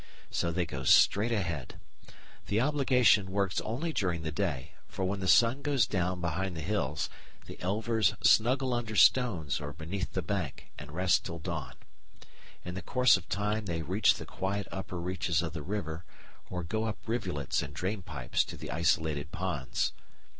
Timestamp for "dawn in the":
11.37-12.81